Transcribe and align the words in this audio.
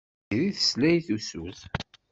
Tiziri 0.27 0.55
tesla 0.55 0.89
i 0.97 0.99
tusut. 1.05 1.59